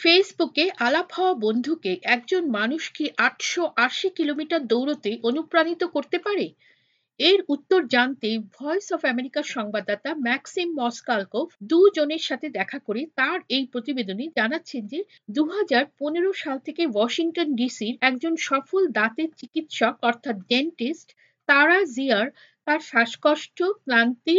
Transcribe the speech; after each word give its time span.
ফেসবুকে 0.00 0.64
আলাপ 0.78 1.08
হওয়া 1.12 1.34
বন্ধুকে 1.36 1.92
একজন 2.06 2.42
মানুষ 2.50 2.82
কি 2.90 3.04
আটশো 3.18 3.62
আশি 3.76 4.08
কিলোমিটার 4.08 4.60
দৌড়তে 4.66 5.10
অনুপ্রাণিত 5.22 5.82
করতে 5.86 6.18
পারে? 6.18 6.46
এর 7.20 7.40
উত্তর 7.48 7.80
জানতে 7.86 8.28
ভয়েস 8.56 8.86
অফ 8.92 9.00
আমেরিকার 9.04 9.46
সংবাদদাতা 9.48 10.10
ম্যাক্সিম 10.26 10.68
মস্কালকোভ 10.78 11.46
দুজনের 11.62 12.22
সাথে 12.24 12.46
দেখা 12.48 12.78
করে 12.78 13.02
তার 13.14 13.38
এই 13.48 13.64
প্রতিবেদনে 13.66 14.24
জানাচ্ছেন 14.36 14.82
যে 14.86 15.00
দু 15.28 15.42
সাল 16.34 16.56
থেকে 16.58 16.82
ওয়াশিংটন 16.86 17.48
ডিসির 17.54 17.94
একজন 18.00 18.34
সফল 18.48 18.82
দাঁতের 18.90 19.30
চিকিৎসক 19.36 19.94
অর্থাৎ 20.02 20.36
ডেন্টিস্ট 20.50 21.08
তারা 21.48 21.78
জিয়ার 21.94 22.26
তার 22.66 22.80
শ্বাসকষ্ট, 22.80 23.58
ক্লান্তি, 23.82 24.38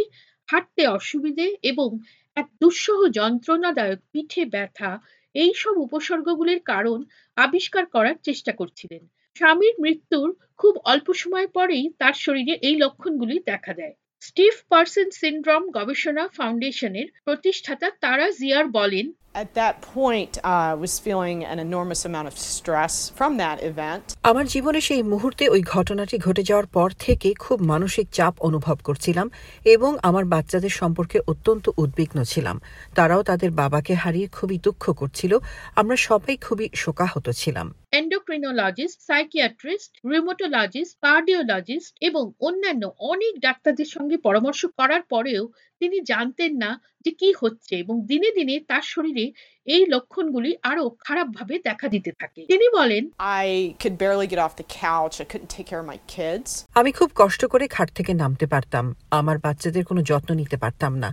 হাঁটতে 0.49 0.83
অসুবিধে 0.87 1.47
এবং 1.61 1.89
এক 2.37 2.47
দুঃসহ 2.61 2.99
যন্ত্রণাদায়ক 3.11 3.99
পিঠে 4.11 4.43
ব্যথা 4.45 4.91
এই 5.35 5.51
সব 5.53 5.75
উপসর্গগুলির 5.77 6.61
কারণ 6.65 6.99
আবিষ্কার 7.37 7.85
করার 7.85 8.17
চেষ্টা 8.23 8.51
করছিলেন। 8.51 9.01
স্বামীর 9.35 9.75
মৃত্যুর 9.79 10.27
খুব 10.57 10.73
অল্প 10.83 11.07
সময় 11.13 11.47
পরেই 11.47 11.85
তার 11.97 12.15
শরীরে 12.15 12.53
এই 12.61 12.75
লক্ষণগুলি 12.75 13.35
দেখা 13.45 13.73
দেয়। 13.73 13.95
স্টিভ 14.21 14.53
পার্সন 14.69 15.07
সিনড্রোম 15.11 15.63
গবেষণা 15.71 16.23
ফাউন্ডেশনের 16.27 17.07
প্রতিষ্ঠাতা 17.23 17.87
তারা 18.01 18.27
জিয়ার 18.31 18.65
বলেন 18.69 19.05
At 19.35 19.53
that 19.55 19.75
point, 19.95 20.33
I 20.43 20.73
was 20.83 20.99
feeling 20.99 21.45
an 21.45 21.59
enormous 21.67 22.01
amount 22.05 22.27
of 22.27 22.37
stress 22.37 22.93
from 23.19 23.31
that 23.37 23.57
event. 23.71 24.03
আমার 24.23 24.45
জীবনে 24.45 24.81
সেই 24.81 25.03
মুহূর্তে 25.03 25.49
ওই 25.49 25.61
ঘটনাটি 25.61 26.17
ঘটে 26.17 26.43
যাওয়ার 26.43 26.67
পর 26.67 26.91
থেকে 26.99 27.33
খুব 27.33 27.61
মানসিক 27.61 28.07
চাপ 28.11 28.33
অনুভব 28.39 28.77
করছিলাম 28.83 29.31
এবং 29.65 29.97
আমার 30.03 30.25
বাচ্চাদের 30.25 30.69
সম্পর্কে 30.69 31.19
অত্যন্ত 31.27 31.71
উদ্বিগ্ন 31.77 32.23
ছিলাম। 32.23 32.61
তারাও 32.95 33.23
তাদের 33.23 33.51
বাবাকে 33.51 33.93
হারিয়ে 33.93 34.27
খুবই 34.27 34.57
দুঃখ 34.57 34.93
করছিল। 34.93 35.37
আমরা 35.75 35.95
সবাই 35.95 36.37
খুবই 36.37 36.69
শোকাহত 36.75 37.29
ছিলাম। 37.29 37.75
এন্ডোক্রিনোলজিস্ট 37.91 39.01
সাইকিয়াট্রিস্ট 39.01 39.91
রিউমাটোলজিস্ট 40.11 40.97
কার্ডিওলজিস্ট 41.01 41.97
এবং 42.01 42.31
অন্যান্য 42.39 42.91
অনেক 42.99 43.39
ডাক্তারদের 43.39 43.85
সঙ্গে 43.85 44.17
পরামর্শ 44.17 44.65
করার 44.65 45.01
পরেও 45.01 45.47
তিনি 45.81 45.97
জানতেন 46.11 46.51
না 46.63 46.71
যে 47.05 47.11
কি 47.21 47.29
হচ্ছে 47.41 47.73
এবং 47.83 47.95
দিনে 48.09 48.29
দিনে 48.37 48.55
তার 48.69 48.83
শরীরে 48.93 49.25
এই 49.67 49.83
লক্ষণগুলি 49.93 50.51
আরও 50.63 50.85
খারাপভাবে 51.05 51.55
দেখা 51.67 51.87
দিতে 51.95 52.11
থাকে 52.19 52.41
তিনি 52.51 52.67
বলেন 52.79 53.03
I 53.41 53.47
could 53.81 53.95
barely 53.97 54.27
get 54.27 54.39
off 54.39 54.55
the 54.55 54.67
couch. 54.81 55.15
I 55.15 55.25
couldn't 55.31 55.51
take 55.51 55.67
care 55.71 55.81
of 55.83 55.87
my 55.87 55.99
kids. 56.15 56.49
আমি 56.79 56.91
খুব 56.99 57.09
কষ্ট 57.21 57.41
করে 57.53 57.65
খাট 57.75 57.89
থেকে 57.97 58.11
নামতে 58.13 58.45
পারতাম 58.53 58.85
আমার 59.19 59.37
বাচ্চাদের 59.45 59.83
কোনো 59.85 60.01
যত্ন 60.11 60.29
নিতে 60.41 60.57
পারতাম 60.63 60.93
না 61.03 61.09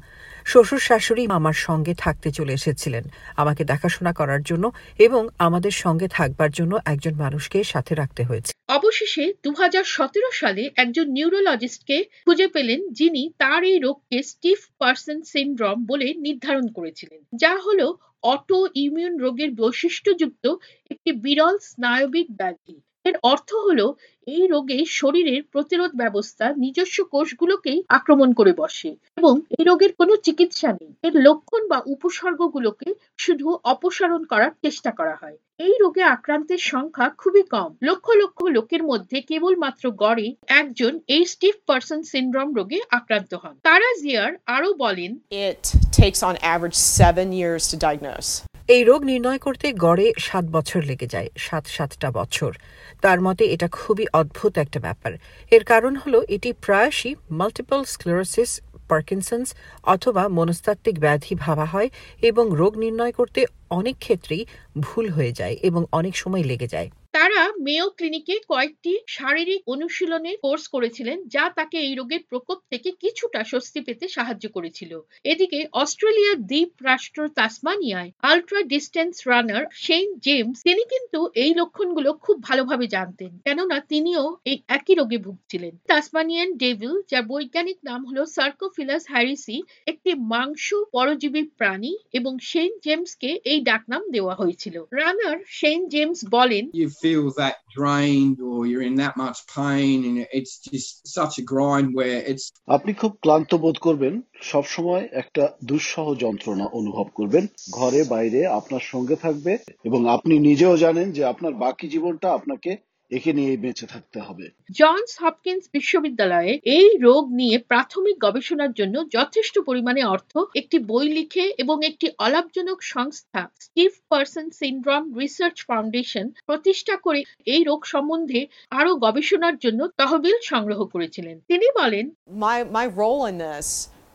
শ্বশুর 0.46 0.82
শাশুড়ি 0.88 1.22
আমার 1.38 1.56
সঙ্গে 1.66 1.92
থাকতে 2.04 2.28
চলে 2.38 2.52
এসেছিলেন 2.54 3.04
আমাকে 3.36 3.62
দেখাশোনা 3.72 4.12
করার 4.12 4.42
জন্য 4.42 4.64
এবং 4.98 5.22
আমাদের 5.46 5.74
সঙ্গে 5.84 6.06
থাকবার 6.18 6.50
জন্য 6.58 6.72
একজন 6.92 7.14
মানুষকে 7.24 7.58
সাথে 7.72 7.92
রাখতে 7.94 8.22
হয়েছে 8.24 8.52
অবশেষে 8.68 9.24
দু 9.44 9.50
হাজার 9.52 9.84
সতেরো 9.88 10.30
সালে 10.32 10.62
একজন 10.76 11.06
নিউরোলজিস্টকে 11.10 11.96
খুঁজে 12.26 12.46
পেলেন 12.48 12.80
যিনি 12.90 13.22
তার 13.38 13.62
এই 13.64 13.78
রোগকে 13.78 14.18
স্টিফ 14.22 14.60
পার্সন 14.78 15.18
সিন্ড্রম 15.22 15.76
বলে 15.86 16.08
নির্ধারণ 16.16 16.66
করেছিলেন, 16.68 17.20
যা 17.32 17.52
হলো 17.66 17.86
অটো 18.24 18.60
ইমিউন 18.76 19.14
রোগের 19.18 19.50
বৈশিষ্ট্যযুক্ত 19.54 20.44
একটি 20.90 21.10
বিরল 21.24 21.56
স্নায়বিক 21.70 22.28
ব্যাধি। 22.30 22.76
এর 23.04 23.16
অর্থ 23.22 23.54
হলো, 23.54 23.94
এই 24.26 24.46
রোগে 24.46 24.84
শরীরের 24.84 25.42
প্রতিরোধ 25.42 25.90
ব্যবস্থা 25.96 26.52
নিজস্ব 26.52 27.04
কোষগুলোকেই 27.04 27.84
আক্রমণ 27.88 28.32
করে 28.32 28.52
বসে 28.52 28.96
এবং 29.16 29.40
এই 29.58 29.64
রোগের 29.64 29.92
কোনো 29.92 30.16
চিকিৎসা 30.16 30.72
নেই। 30.72 30.94
এর 31.02 31.14
লক্ষণ 31.16 31.68
বা 31.68 31.82
উপসর্গগুলোকে 31.86 32.94
শুধু 33.18 33.58
অপসারণ 33.64 34.24
করার 34.24 34.50
চেষ্টা 34.62 34.90
করা 34.90 35.14
হয়। 35.14 35.36
এই 35.58 35.74
রোগে 35.80 36.02
আক্রান্তের 36.02 36.58
সংখ্যা 36.58 37.08
খুবই 37.08 37.42
কম। 37.42 37.76
লক্ষ 37.82 38.10
লক্ষ 38.10 38.42
লোকের 38.42 38.82
মধ্যে 38.82 39.20
কেবলমাত্র 39.20 39.90
গড়ে 39.90 40.34
একজন 40.46 41.00
এই 41.06 41.24
স্টিফ 41.24 41.54
পার্সন 41.66 42.02
সিনড্রোম 42.02 42.54
রোগে 42.54 42.80
আক্রান্ত 42.90 43.34
হন। 43.34 43.54
তারা 43.62 43.88
জিয়ার 44.02 44.32
আরও 44.46 44.74
বলেন, 44.74 45.18
It 45.30 45.62
takes 46.00 46.20
on 46.22 46.34
average 46.54 46.78
seven 47.00 47.28
years 47.40 47.62
to 47.70 47.76
diagnose. 47.86 48.47
এই 48.68 48.82
রোগ 48.84 49.00
নির্ণয় 49.10 49.40
করতে 49.46 49.66
গড়ে 49.84 50.06
সাত 50.18 50.44
বছর 50.56 50.80
লেগে 50.82 51.06
যায়, 51.06 51.28
সাত 51.36 51.64
সাতটা 51.66 52.08
বছর। 52.10 52.52
তার 53.00 53.18
মতে 53.20 53.44
এটা 53.44 53.68
খুবই 53.68 54.06
অদ্ভুত 54.12 54.52
একটা 54.58 54.78
ব্যাপার। 54.80 55.12
এর 55.52 55.62
কারণ 55.64 55.92
হলো 55.96 56.18
এটি 56.28 56.50
প্রায়শই 56.64 57.12
মাল্টিপল 57.30 57.80
স্ক্লেরোসিস 57.84 58.50
পার্কিনসন্স 58.88 59.48
অথবা 59.84 60.22
মনস্তাত্ত্বিক 60.28 60.96
ব্যাধি 61.00 61.34
ভাবা 61.34 61.64
হয় 61.64 61.88
এবং 62.22 62.44
রোগ 62.60 62.72
নির্ণয় 62.78 63.12
করতে 63.12 63.40
অনেক 63.70 63.96
ক্ষেত্রেই 63.98 64.42
ভুল 64.80 65.06
হয়ে 65.10 65.32
যায় 65.32 65.54
এবং 65.62 65.82
অনেক 65.92 66.14
সময় 66.16 66.44
লেগে 66.50 66.68
যায়। 66.68 66.88
তারা 67.14 67.40
মেও 67.66 67.86
ক্লিনিকে 67.96 68.34
কয়েকটি 68.52 68.92
শারীরিক 69.16 69.60
অনুশীলনের 69.74 70.36
কোর্স 70.44 70.64
করেছিলেন, 70.74 71.18
যা 71.34 71.44
তাকে 71.58 71.76
এই 71.86 71.94
রোগের 71.98 72.22
প্রকোপ 72.30 72.58
থেকে 72.72 72.88
কিছুটা 73.02 73.40
স্বস্তি 73.52 73.80
পেতে 73.86 74.06
সাহায্য 74.16 74.44
করেছিল। 74.56 74.92
এদিকে 75.32 75.58
অস্ট্রেলিয়ার 75.82 76.38
দ্বীপ 76.50 76.72
রাষ্ট্র 76.88 77.20
তাসমানিয়ায় 77.38 78.10
ultra 78.30 78.60
distance 78.72 79.14
runner 79.30 79.64
Saint 79.84 80.12
James 80.26 80.58
তিনি 80.68 80.82
কিন্তু 80.92 81.20
এই 81.44 81.52
লক্ষণগুলো 81.60 82.10
খুব 82.24 82.36
ভালোভাবে 82.48 82.86
জানতেন, 82.96 83.30
কেননা 83.46 83.78
তিনিও 83.92 84.24
এই 84.50 84.56
একই 84.76 84.94
রোগে 85.00 85.18
ভুগছিলেন। 85.26 85.72
তাসমানিয়ান 85.90 86.50
ডেভিল 86.62 86.94
যার 87.10 87.24
বৈজ্ঞানিক 87.32 87.78
নাম 87.88 88.00
হলো 88.08 88.22
সার্কোফিলাস 88.36 89.02
হ্যারিসি 89.12 89.56
একটি 89.90 90.10
মাংস 90.32 90.66
পরজীবী 90.94 91.42
প্রাণী 91.58 91.92
এবং 92.18 92.32
সেইন্ট 92.50 92.76
জেমসকে 92.86 93.30
এই 93.52 93.58
ডাকনাম 93.68 94.02
দেওয়া 94.14 94.34
হয়েছিল। 94.40 94.76
রানার 94.98 95.38
সেইন্ট 95.58 95.86
জেমস 95.94 96.20
বলেন 96.36 96.64
feel 97.02 97.24
that 97.40 97.54
drained 97.78 98.36
or 98.40 98.58
you're 98.66 98.86
in 98.90 98.96
that 98.96 99.14
much 99.16 99.38
pain 99.56 99.96
and 100.08 100.16
it's 100.38 100.54
just 100.72 100.88
such 101.18 101.34
a 101.38 101.44
grind 101.54 101.88
where 101.94 102.18
it's 102.32 102.44
আপনি 102.66 102.92
খুব 102.92 103.12
ক্লান্ত 103.22 103.54
বোধ 103.54 103.76
করবেন 103.78 104.20
সব 104.42 104.64
সময় 104.64 105.08
একটা 105.12 105.48
দুঃসহ 105.64 106.14
যন্ত্রণা 106.14 106.64
অনুভব 106.64 107.06
করবেন। 107.14 107.46
ঘরে, 107.70 108.04
বাইরে, 108.04 108.46
আপনার 108.46 108.80
সঙ্গে 108.82 109.16
থাকবে 109.16 109.58
এবং 109.84 110.08
আপনি 110.08 110.38
নিজেও 110.38 110.76
জানেন 110.76 111.12
যে 111.12 111.24
আপনার 111.24 111.54
বাকি 111.54 111.88
জীবনটা 111.88 112.32
আপনাকে 112.32 112.76
একে 113.10 113.32
নিয়ে 113.38 113.52
বেঁচে 113.64 113.86
থাকতে 113.94 114.18
হবে। 114.26 114.46
জনস 114.80 115.12
হপকিন্স 115.22 115.62
বিশ্ববিদ্যালয়ে 115.76 116.52
এই 116.76 116.88
রোগ 117.06 117.22
নিয়ে 117.40 117.56
প্রাথমিক 117.70 118.16
গবেষণার 118.26 118.72
জন্য 118.72 118.96
যথেষ্ট 119.16 119.54
পরিমাণে 119.68 120.02
অর্থ 120.14 120.32
একটি 120.60 120.76
বই 120.90 121.06
লিখে 121.18 121.44
এবং 121.62 121.76
একটি 121.90 122.06
অলাভজনক 122.18 122.78
সংস্থা 122.94 123.42
Stiff 123.64 123.90
Person 124.10 124.46
Syndrome 124.58 125.02
Research 125.20 125.58
Foundation 125.68 126.26
প্রতিষ্ঠা 126.48 126.96
করে 127.06 127.20
এই 127.54 127.62
রোগ 127.64 127.80
সম্বন্ধে 127.92 128.40
আরও 128.70 128.92
গবেষণার 129.04 129.56
জন্য 129.64 129.80
তহবিল 130.00 130.36
সংগ্রহ 130.52 130.80
করেছিলেন। 130.94 131.36
তিনি 131.50 131.66
বলেন 131.80 132.06
My, 132.46 132.58
my 132.78 132.86
role 133.00 133.22
in 133.30 133.36
this 133.38 133.68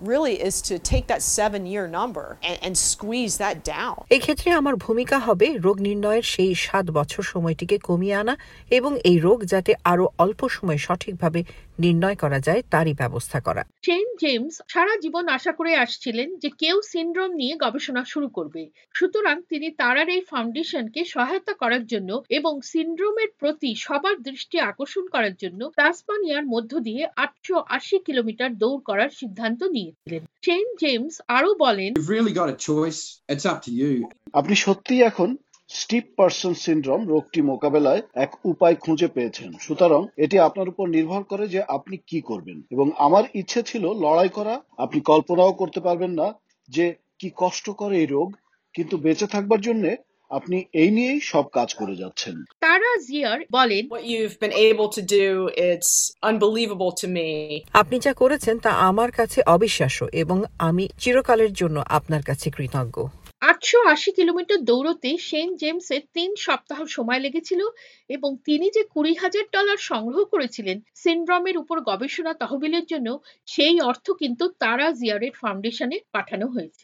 really 0.03 0.35
is 0.39 0.55
to 0.61 0.75
take 0.91 1.05
that 1.07 1.21
seven 1.37 1.61
year 1.65 1.85
number 1.89 2.25
and, 2.43 2.57
and 2.65 2.73
squeeze 2.91 3.35
that 3.37 3.57
down. 3.65 3.95
এক্ষেত্রে 4.09 4.31
ক্ষেত্রে 4.35 4.61
আমার 4.61 4.75
ভূমিকা 4.75 5.17
হবে 5.19 5.47
রোগ 5.57 5.77
নির্ণয়ের 5.79 6.25
সেই 6.33 6.53
সাত 6.65 6.85
বছর 6.91 7.23
সময়টিকে 7.23 7.77
কমিয়ে 7.79 8.15
আনা 8.15 8.35
এবং 8.71 8.91
এই 9.03 9.17
রোগ 9.19 9.39
যাতে 9.43 9.71
আরও 9.83 10.05
অল্প 10.17 10.41
সময়ে 10.47 10.77
সঠিকভাবে 10.77 11.41
নির্ণয় 11.77 12.17
করা 12.23 12.39
যায় 12.47 12.61
তারই 12.73 12.93
ব্যবস্থা 12.93 13.39
করা 13.39 13.63
সেন্ট 13.85 14.11
জেমস 14.23 14.55
সারা 14.73 14.93
জীবন 15.03 15.25
আশা 15.29 15.51
করে 15.59 15.71
আসছিলেন 15.75 16.29
যে 16.37 16.49
কেউ 16.61 16.77
সিনড্রোম 16.91 17.31
নিয়ে 17.41 17.55
গবেষণা 17.63 18.03
শুরু 18.03 18.27
করবে 18.29 18.61
সুতরাং 18.95 19.35
তিনি 19.51 19.67
তারার 19.79 20.09
এই 20.09 20.21
ফাউন্ডেশনকে 20.29 21.01
সহায়তা 21.05 21.53
করার 21.53 21.83
জন্য 21.85 22.09
এবং 22.29 22.53
সিনড্রোমের 22.71 23.29
প্রতি 23.39 23.71
সবার 23.85 24.15
দৃষ্টি 24.27 24.57
আকর্ষণ 24.61 25.05
করার 25.13 25.35
জন্য 25.43 25.61
তাসমানিয়ার 25.77 26.45
মধ্য 26.45 26.71
দিয়ে 26.87 27.03
আটশো 27.23 27.55
আশি 27.77 27.97
কিলোমিটার 28.07 28.49
দৌড় 28.57 28.81
করার 28.85 29.11
সিদ্ধান্ত 29.19 29.61
নিয়েছিলেন 29.75 30.23
সেন্ট 30.45 30.71
জেমস 30.83 31.15
আরও 31.37 31.51
বলেন 31.63 31.91
you've 31.93 32.13
really 32.15 32.33
got 32.33 32.49
a 32.49 32.57
choice. 32.61 33.01
It's 33.29 33.45
up 33.45 33.59
to 33.63 33.71
you. 33.73 33.93
আপনি 34.33 34.55
সত্যি 34.65 34.95
এখন 35.09 35.29
স্টিপ 35.73 36.05
পার্সন 36.17 36.53
সিনড্রোম 36.63 37.01
রোগটি 37.07 37.39
মোকাবেলায় 37.41 38.01
এক 38.15 38.31
উপায় 38.45 38.75
খুঁজে 38.75 39.07
পেয়েছেন। 39.07 39.49
সুতরাং 39.65 40.01
এটি 40.17 40.35
আপনার 40.39 40.67
উপর 40.69 40.85
নির্ভর 40.87 41.21
করে 41.23 41.45
যে 41.47 41.61
আপনি 41.67 41.95
কি 42.09 42.19
করবেন। 42.21 42.57
এবং 42.71 42.87
আমার 42.97 43.23
ইচ্ছে 43.33 43.61
ছিল 43.63 43.83
লড়াই 44.05 44.29
করা 44.29 44.55
আপনি 44.77 44.99
কল্পনাও 45.01 45.59
করতে 45.61 45.79
পারবেন 45.79 46.11
না 46.11 46.27
যে 46.69 46.85
কি 47.19 47.27
কষ্টকর 47.37 47.91
এই 47.93 48.05
রোগ 48.05 48.29
কিন্তু 48.75 48.95
বেঁচে 48.97 49.27
থাকবার 49.27 49.61
জন্য 49.61 49.85
আপনি 50.31 50.57
এই 50.73 50.89
নিয়েই 50.91 51.19
সব 51.31 51.45
কাজ 51.57 51.69
করে 51.73 51.95
যাচ্ছেন। 51.95 52.35
তারা 52.59 52.89
জিয়ার 53.07 53.39
বলেন 53.51 53.83
What 53.87 54.05
you've 54.11 54.37
been 54.39 54.57
able 54.69 54.89
to 54.97 55.01
do, 55.17 55.27
it's 55.69 55.91
unbelievable 56.31 56.93
to 57.01 57.07
me. 57.17 57.29
আপনি 57.73 57.97
যা 57.99 58.13
করেছেন 58.13 58.55
তা 58.57 58.71
আমার 58.89 59.09
কাছে 59.11 59.39
অবিশ্বাস্য 59.55 59.99
এবং 60.13 60.37
আমি 60.67 60.83
চিরকালের 60.97 61.51
জন্য 61.53 61.77
আপনার 61.97 62.23
কাছে 62.23 62.47
কৃতজ্ঞ। 62.57 62.97
আটশো 63.43 63.77
আশি 63.93 64.09
কিলোমিটার 64.17 64.59
দৌড়তে 64.63 65.11
সেন্ট 65.29 65.53
জেমসের 65.61 66.03
তিন 66.15 66.31
সপ্তাহ 66.45 66.79
সময় 66.95 67.19
লেগেছিল 67.19 67.61
এবং 68.09 68.31
তিনি 68.45 68.67
যে 68.75 68.81
কুড়ি 68.93 69.13
হাজার 69.15 69.45
ডলার 69.53 69.79
সংগ্রহ 69.89 70.21
করেছিলেন 70.25 70.77
সিনড্রমের 70.95 71.55
উপর 71.57 71.77
গবেষণা 71.89 72.33
তহবিলের 72.41 72.85
জন্য, 72.85 73.07
সেই 73.47 73.77
অর্থ 73.81 74.05
কিন্তু 74.21 74.45
তারা 74.59 74.87
জিয়ারের 74.99 75.33
ফাউন্ডেশনে 75.41 75.97
পাঠানো 76.13 76.45
হয়েছে। 76.47 76.81